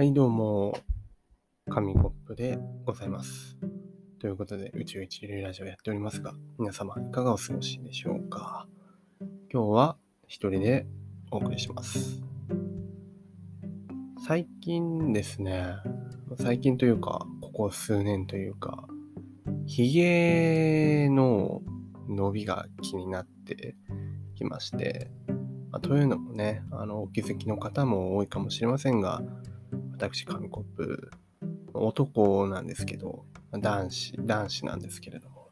[0.00, 0.78] はい、どうも、
[1.68, 3.58] 紙コップでございます。
[4.18, 8.66] ということで、宇宙一流ラジオやっておりますが、皆様いかがお過ごしでしょうか？
[9.52, 10.86] 今日は一人で
[11.30, 12.22] お送りします。
[14.26, 15.66] 最近ですね、
[16.38, 18.88] 最近というか、ここ数年というか、
[19.66, 21.60] ヒゲの
[22.08, 23.76] 伸びが気になって
[24.34, 25.10] きまして、
[25.70, 29.22] まというのもね、あの、お気づきの方も多いかもしれませんが、
[30.00, 31.10] 私、紙コップ、
[31.74, 35.50] 男なんですけど、男子、男子なんですけれども、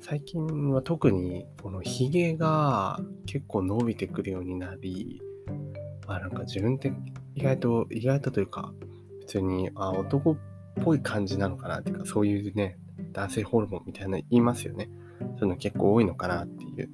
[0.00, 5.22] 最近は特にこのヒゲが結構伸びてくるようになり、
[6.06, 6.92] あ、なんか自分って
[7.34, 8.74] 意外と、意外とというか、
[9.20, 10.36] 普通に、あ、男っ
[10.82, 12.76] ぽい感じなのかなっていうか、そういうね、
[13.12, 14.90] 男性ホルモンみたいなの言いますよね。
[15.20, 16.90] そういうの結構多いのかなっていう。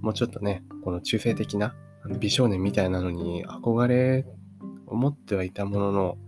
[0.00, 1.76] もうちょっとね、この中性的な
[2.18, 4.26] 美少年みたいなのに憧れ
[4.86, 6.18] 思ってはいたものの、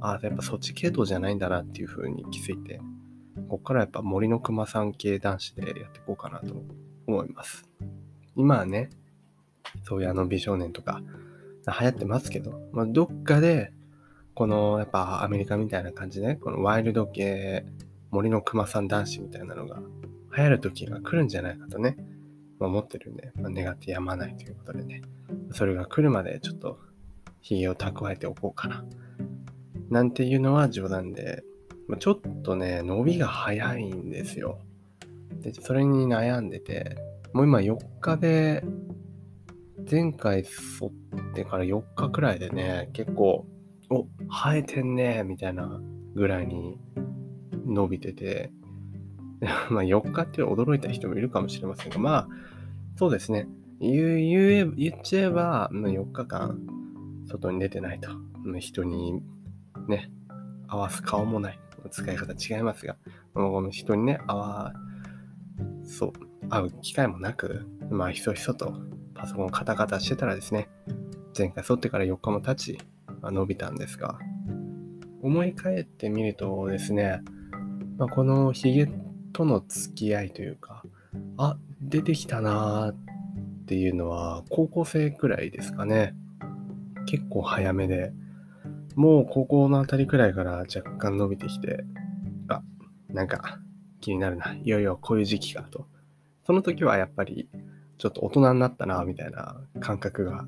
[0.00, 2.80] ああやっぱそっち系統じゃないんだなっていう風に気づいて、
[3.48, 6.54] ここからやっぱ森の熊さん系男子でやっていこうかなと
[7.06, 7.68] 思います。
[8.34, 8.90] 今はね、
[9.84, 11.00] そういうあの美少年とか
[11.66, 13.72] 流行ってますけど、まあ、どっかで、
[14.34, 17.64] このやっぱアメリカみたいな感じで、このワイルド系
[18.10, 19.80] 森の熊さん男子みたいなのが
[20.36, 21.96] 流行る時が来るんじゃないかとね、
[22.58, 25.02] まあ、思ってるんで、まあ、願ってやまないということでね、
[25.52, 26.78] それが来るまでちょっと
[27.46, 28.84] ひげを蓄えておこうかな。
[29.88, 31.44] なんていうのは冗談で、
[31.86, 34.58] まあ、ちょっとね、伸びが早いんですよ。
[35.42, 36.96] で、それに悩んでて、
[37.32, 38.64] もう今4日で、
[39.88, 43.46] 前回剃ってから4日くらいでね、結構、
[43.90, 45.80] お、生えてんね、みたいな
[46.16, 46.80] ぐらいに
[47.64, 48.50] 伸びてて、
[49.70, 52.28] まあ4日って驚いた人もいるかもしれませんが、まあ、
[52.96, 53.46] そうですね。
[53.78, 56.58] 言う言え言っちゃえば、4日間
[57.36, 58.10] 外に出てないと。
[58.60, 59.22] 人に
[59.88, 60.10] ね、
[60.68, 61.58] 合わす顔もない。
[61.90, 62.96] 使い方違いますが、
[63.34, 64.72] もう人にね、合わ、
[65.84, 66.12] そう、
[66.48, 68.74] 会う機会もなく、まあ、ひそひそと
[69.14, 70.68] パソコンカタカタしてたらですね、
[71.36, 72.78] 前回剃ってから4日も経ち、
[73.20, 74.18] まあ伸びたんですが、
[75.22, 77.20] 思い返ってみるとですね、
[77.98, 78.88] まあ、このヒゲ
[79.32, 80.82] との付き合いというか、
[81.36, 82.96] あ、出てきたなーっ
[83.66, 86.14] ていうのは、高校生くらいですかね。
[87.06, 88.12] 結構早めで、
[88.94, 91.84] もう高校のあたりくらいから若干伸びてきて、
[92.48, 92.62] あ、
[93.08, 93.60] なんか
[94.00, 94.54] 気になるな。
[94.54, 95.86] いよいよこういう時期かと。
[96.46, 97.48] その時はやっぱり
[97.98, 100.46] ちょっと大人になったな、みたいな感覚が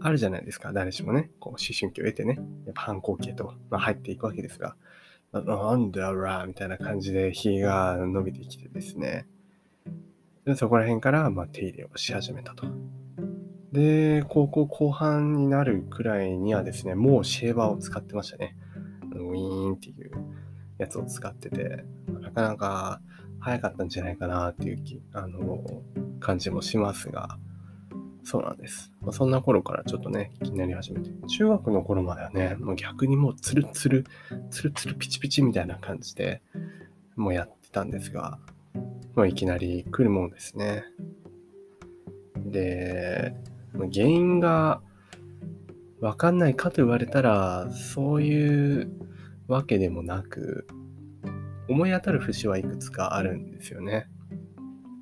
[0.00, 0.72] あるじゃないですか。
[0.72, 4.76] 誰しもね、こう思春期を得てね、やっぱ反抗期へと、まあ、入っていくわけですが、
[5.32, 9.26] ななんだらみたいな感じで日が伸びてきてですね。
[10.44, 12.66] でそこら辺からま手入れをし始めたと。
[13.76, 18.56] で、高校後半になるくらいにはですね、もうシェーバーを使ってましたね。
[19.12, 20.12] ウィーンっていう
[20.78, 21.84] やつを使ってて、
[22.22, 23.02] なかなか
[23.38, 25.62] 早かったんじゃないかなっていう気あの
[26.20, 27.38] 感じもしますが、
[28.24, 28.92] そうなんです。
[29.02, 31.10] まあ、そんな頃からちょっとね、気になり始めて。
[31.28, 34.06] 中学の頃まではね、もう逆にもうツルツル、
[34.50, 36.40] ツルツルピチピチみたいな感じで、
[37.14, 38.38] もうやってたんですが、
[39.14, 40.84] まあ、いきなり来るもんですね。
[42.36, 43.36] で、
[43.74, 44.80] 原因が
[46.00, 48.90] わかんないかと言われたら、そういう
[49.48, 50.66] わけでもなく、
[51.68, 54.08] 思い当たる節はいくつかあるんですよね。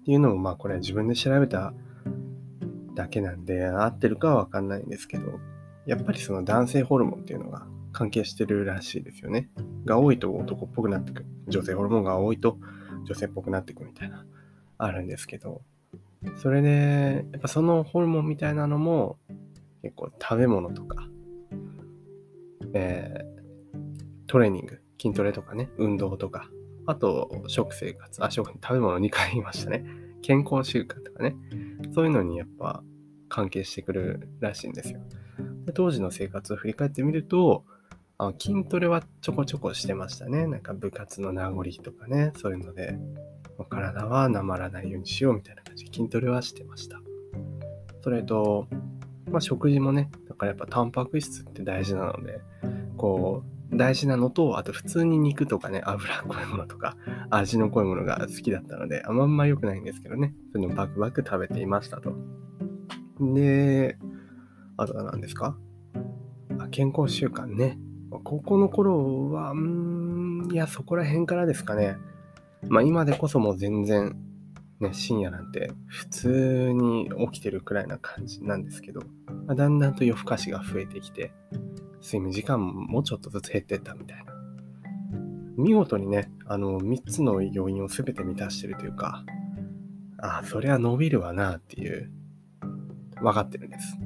[0.01, 1.75] っていうのも、まあこれは自分で調べた
[2.95, 5.41] だけなんで、合ってるかはわかんないんですけど、
[5.87, 9.51] やっぱりその男性ホルモンっていうのが関係してるらしいですよね。
[9.85, 11.27] が多いと男っぽくなってくる。
[11.49, 12.59] 女性ホルモンが多いと
[13.05, 14.25] 女性っぽくなってくみたいな、
[14.79, 15.63] あるんですけど、
[16.37, 19.19] それで、やっぱそのホルモンみたいなのも、
[19.83, 21.09] 結構食べ物とか、
[22.73, 23.81] えー、
[24.27, 26.49] トレーニング、筋トレとかね、運動とか、
[26.87, 29.85] あと食生活、あ、食、食べ物2回言いましたね。
[30.23, 31.37] 健康習慣とかね、
[31.95, 32.83] そういうのにやっぱ
[33.29, 35.01] 関係してくるらしいんですよ。
[35.67, 37.65] で当時の生活を振り返ってみると、
[38.17, 40.47] あ筋トレはちょこちょこしてましたね。
[40.47, 42.97] なんか部活の名残とかね、そういうので、
[43.63, 47.01] 体はなまらないようにしようみたいな感じで筋トレはしてました。
[48.03, 48.67] それと、
[49.31, 52.41] まあ、食事もね、だからやっぱタンパク質って大事なので、
[52.97, 56.97] こう、大事なのと、あと普通に肉とかね、脂っこいものとか、
[57.31, 62.15] 味の濃いものが好きだったので、あんま良くないんですけどね、そういうのバクバク食べていましたと。
[63.21, 63.97] で、
[64.77, 65.57] あとは何ですか？
[66.59, 67.79] あ健康習慣ね。
[68.23, 71.97] 高校の頃は、うーん、いや、そこら辺からですかね。
[72.69, 74.17] まあ今でこそもう全然、
[74.81, 79.01] ね、深夜なんて普通に起きてるくらいな感じなんですけど、
[79.47, 81.33] まあ、だんだんと夜更かしが増えてきて、
[82.03, 84.35] 睡眠時間もちょっとずつ減ってったみたいな。
[85.57, 89.25] 見事にね、あの、3つの要因を全て満たしてるというか、
[90.19, 92.11] ああ、そりゃ伸びるわなっていう、
[93.23, 93.97] 分かってるんです。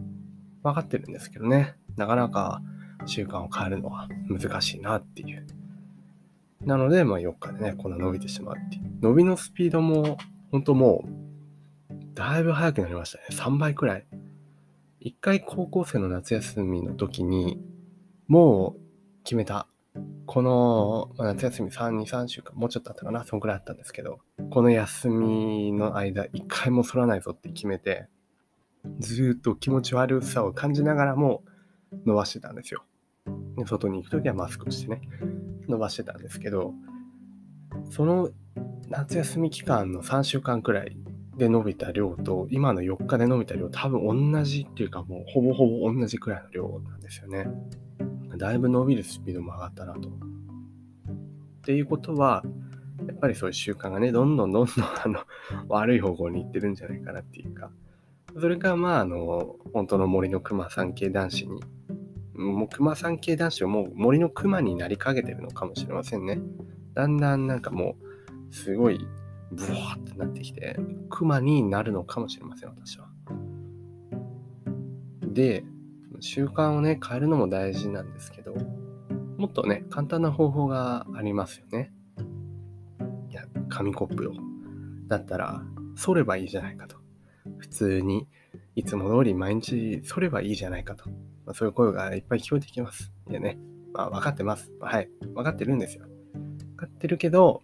[0.62, 2.60] 分かってるんですけどね、なかなか
[3.06, 5.46] 習慣を変えるのは難しいなっていう。
[6.64, 8.98] なので、まあ4日でね、こんな伸びてしまうっていう。
[9.00, 10.18] 伸びのスピードも、
[10.50, 13.24] 本当もう、だいぶ速くなりましたね。
[13.30, 14.06] 3倍くらい。
[15.00, 17.62] 一回高校生の夏休みの時に、
[18.26, 18.80] もう
[19.24, 19.68] 決めた。
[20.26, 24.20] この、夏休み3、2、3週間、もうちょっとあったかな、そんくらいあったんですけど、
[24.50, 28.08] この休みの間、一回も反らないぞって決めて、
[28.98, 31.42] ずっと気持ち悪さを感じながらも
[32.04, 32.84] 伸ばしてたんですよ。
[33.66, 35.00] 外に行く時はマスクしてね、
[35.68, 36.74] 伸ばしてたんですけど、
[37.90, 38.30] その
[38.88, 40.96] 夏休み期間の3週間くらい
[41.36, 47.46] で伸びた量と、今の4日で伸びた量、多分同じっていうか、もうほぼほぼ同じくらいの量なんですよね。
[48.36, 50.08] だいぶ伸びるスピードも上がったなと。
[50.08, 50.10] っ
[51.62, 52.42] ていうことは、
[53.06, 55.20] やっぱりそういう習慣がね、どんどんどんどんあの
[55.68, 57.70] 悪い方向に行ってるんじゃないかなっていうか、
[58.40, 61.60] それがまあ、あの、本当の森の熊さん系男子に、
[62.38, 66.40] もう熊さん系男子はもう森の熊になりかけてるのかもしれませんね。
[66.94, 67.96] だんだんなんかも
[68.50, 68.98] う、すごい、
[69.50, 70.76] ブワーってなってきて、
[71.10, 73.08] 熊になるのかもしれません、私は。
[75.22, 75.64] で、
[76.20, 78.54] 習慣をね、変えるのも大事なんですけど、
[79.36, 81.92] もっとね、簡単な方法がありますよね。
[83.30, 84.34] いや、紙コップを。
[85.06, 85.62] だったら、
[85.96, 86.96] 剃ればいいじゃないかと。
[87.58, 88.28] 普通に、
[88.74, 91.04] いつも通り毎日剃ればいいじゃないかと。
[91.48, 93.10] まあ、そういう声がいっぱい聞こえてきます。
[93.30, 93.58] いやね、
[93.94, 94.70] まあ、分かってます。
[94.80, 95.08] はい。
[95.34, 96.04] 分かってるんですよ。
[96.34, 97.62] 分かってるけど、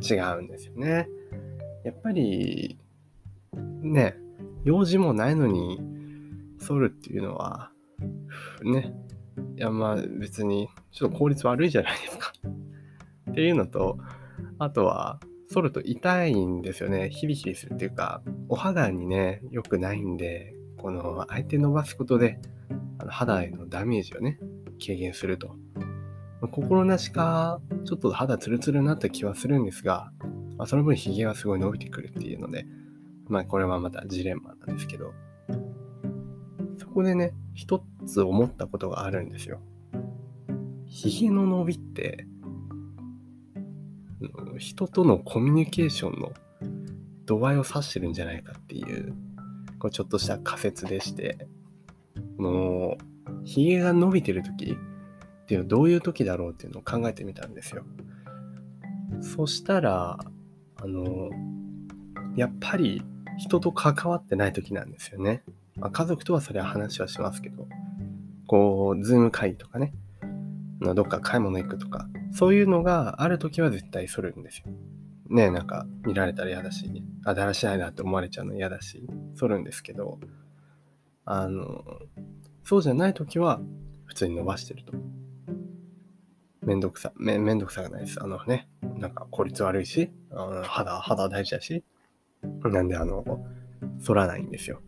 [0.00, 1.08] 違うんですよね。
[1.82, 2.78] やっぱり、
[3.82, 4.16] ね、
[4.62, 5.80] 用事もないのに、
[6.60, 7.72] 剃るっていうのは、
[8.62, 8.94] ね、
[9.56, 12.32] いやまあ別にちょっと効率悪いじゃないですか
[13.32, 13.98] っていうのと、
[14.60, 15.18] あとは、
[15.48, 17.10] 剃ると痛いんですよね。
[17.10, 22.38] ヒリヒリするっていうか、お肌にね、良くないんで、この相手伸ばすことで、
[23.06, 24.38] の肌へのダメージをね、
[24.84, 25.56] 軽減すると。
[26.52, 30.12] 心なしか、ちょっと肌ツルツルになった気はするんですが、
[30.58, 32.66] まあ、その分ヒゲはすごい伸びてくるっていうので、
[33.28, 35.12] まあこれはまたジレンマなんですけど、
[36.78, 39.60] そこでね、一つ思ったことがあるんですよ。
[40.86, 42.26] ヒゲの伸びって、
[44.58, 46.32] 人とのコミュニケーションの
[47.26, 49.14] 度合いを指してるんじゃないかっていう、
[49.78, 51.48] こうちょっとした仮説でして、
[52.38, 52.75] もう、
[53.46, 57.84] ヒゲが伸びてる時っていうのはどういう時だろうっていうのを考えてみたんですよ。
[59.22, 60.18] そしたら、
[60.76, 61.30] あの、
[62.34, 63.02] やっぱり
[63.38, 65.44] 人と関わってない時なんですよね。
[65.76, 67.68] まあ、家族とはそれは話はしますけど、
[68.48, 69.94] こう、ズーム会議とかね、
[70.80, 74.72] どっか買い物行くとか、そういうのがあるときは絶対そるんですよ。
[75.28, 79.06] ねえなんか見られたら嫌だし、あ、だらしないなって思われちゃうの嫌だし、
[79.36, 80.18] そるんですけど、
[81.24, 81.84] あの、
[82.66, 83.60] そうじゃないときは
[84.06, 84.92] 普通に伸ばしてると。
[86.62, 88.20] めんどくさ、めめんどくさくないです。
[88.20, 88.68] あのね、
[88.98, 91.84] なんか効率悪いし、あの肌、肌大事だし、
[92.64, 93.24] なんであの、
[94.04, 94.80] 反らないんですよ。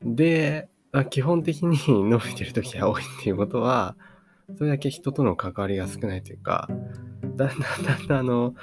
[0.00, 0.68] で、
[1.10, 1.76] 基本的に
[2.08, 3.96] 伸びてる時が多いっていうことは、
[4.56, 6.68] それだけ人との関わりが少ないというか、
[7.34, 8.54] だんだんだんだんあの、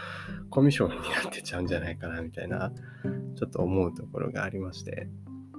[0.50, 2.72] コミュ障になってちゃうんじゃないかなみたいな、
[3.36, 5.10] ちょっと思うところがありまして、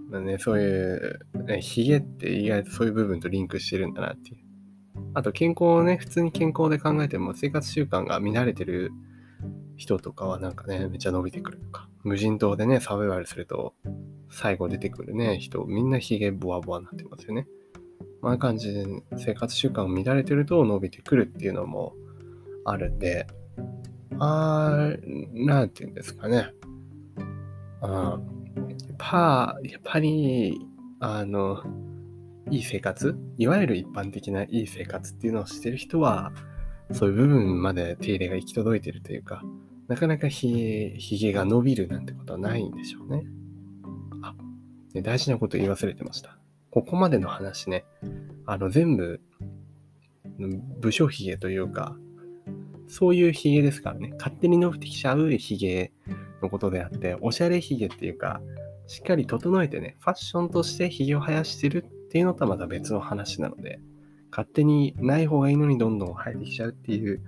[0.09, 4.47] まあね、そういう、ね、ヒゲって意外とそういう部分とリンクしてるんだなっていう。
[5.15, 8.93] あと健康をね、普通に健康で考えても生活習慣が乱れてる
[9.77, 13.75] 人とかはなんかね、めっちゃ伸びてくるとか、無人島でね、サバイバルすると、
[14.31, 17.47] 最後出てくるね、人、みんなヒゲボワボワになってますよね。
[18.23, 18.87] ああいう感じで
[19.17, 21.95] 生活習慣を乱れてると伸びてくるっていうのも
[22.65, 23.27] あるんで、
[24.19, 26.51] あー、なんていうんですかね。
[27.81, 28.19] あ
[28.97, 30.59] っぱ、やっぱり、
[31.01, 31.63] あの、
[32.51, 36.33] いい生活いわゆる一般的ないい生活っていうのをしてる人は、
[36.93, 39.43] そういう部分まで手入れが行き届いてるというか、
[39.89, 43.25] なかなかひげ、ひげが伸びるなんてことはないんでしょうね。
[44.23, 44.35] あ、
[44.95, 46.39] ね、大事なこと言い忘れてました。
[46.71, 47.85] ここまでの話ね、
[48.47, 49.21] あの全部、
[50.81, 51.97] 武将ひげというか、
[52.89, 55.93] そういうひげですからね、勝手に伸びてきちゃうひげ
[56.43, 58.41] のことであって、おしゃれひげっていうか、
[58.87, 63.81] しっかり整えてね、ファッションとしてひげを生やしてるっていうのとはまた別の話なので、
[64.31, 67.23] 勝手にない方がいいのにどんどん生えてきちゃうっていう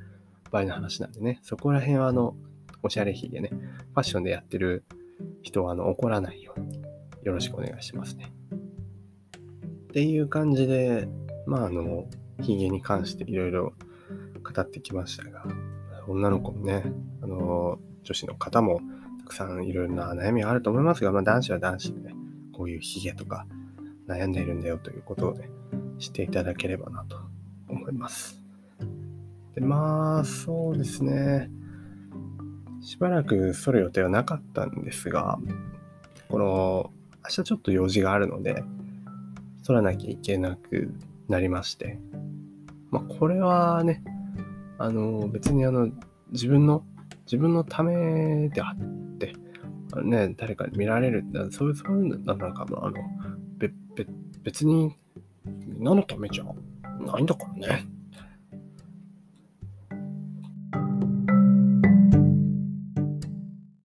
[0.50, 2.36] 場合の話なんでね、そこら辺はあの、
[2.82, 4.84] おしゃれひげね、ファッションでやってる
[5.42, 6.82] 人はあの怒らないように
[7.22, 8.32] よろしくお願いしますね。
[9.34, 11.08] っていう感じで、
[11.46, 12.06] まああの、
[12.40, 13.72] ヒゲに関していろいろ
[14.42, 15.44] 語ってきましたが、
[16.06, 16.84] 女の子もね、
[17.22, 18.80] あの、女子の方も
[19.28, 22.14] くさんいろいろな悩みがあると思いますが、まあ男子は男子でね、
[22.52, 23.46] こういうヒゲとか
[24.08, 25.48] 悩んでいるんだよということをね、
[25.98, 27.16] 知っていただければなと
[27.68, 28.42] 思います。
[29.54, 31.50] で、まあ、そうですね。
[32.80, 35.38] しばらく剃る予定はなかったんですが、
[36.28, 36.90] この、
[37.24, 38.62] 明日ちょっと用事があるので、
[39.62, 40.94] 剃らなきゃいけなく
[41.28, 41.98] なりまして、
[42.90, 44.02] まあ、これはね、
[44.78, 45.90] あの、別にあの、
[46.30, 46.84] 自分の、
[47.26, 48.97] 自分のためであって、
[50.02, 52.92] ね、誰かに見られる、そういう、そういうの、なんか、あの、
[53.58, 54.06] べ、べ、
[54.42, 54.96] 別に、
[55.78, 57.97] 何のためじゃないんだからね。